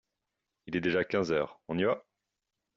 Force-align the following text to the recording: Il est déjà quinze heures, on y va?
Il 0.65 0.75
est 0.75 0.81
déjà 0.81 1.03
quinze 1.05 1.31
heures, 1.31 1.61
on 1.67 1.77
y 1.77 1.83
va? 1.83 2.03